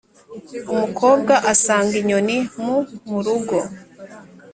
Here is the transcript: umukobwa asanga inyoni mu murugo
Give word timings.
umukobwa 0.73 1.33
asanga 1.51 1.93
inyoni 2.01 2.37
mu 2.63 2.77
murugo 3.09 3.57